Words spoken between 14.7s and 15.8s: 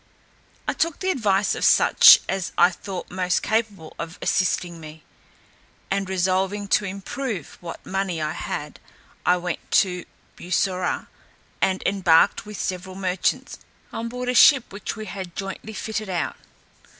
which we had jointly